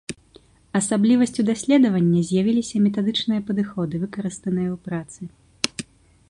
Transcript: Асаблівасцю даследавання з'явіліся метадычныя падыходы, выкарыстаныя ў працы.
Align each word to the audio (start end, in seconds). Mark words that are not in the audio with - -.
Асаблівасцю 0.79 1.41
даследавання 1.49 2.23
з'явіліся 2.29 2.75
метадычныя 2.87 3.45
падыходы, 3.51 3.95
выкарыстаныя 4.07 4.69
ў 4.75 4.77
працы. 4.89 5.87